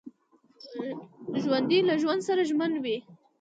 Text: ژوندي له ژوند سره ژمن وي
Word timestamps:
ژوندي 1.43 1.79
له 1.89 1.93
ژوند 2.01 2.21
سره 2.27 2.41
ژمن 2.49 2.71
وي 2.83 2.97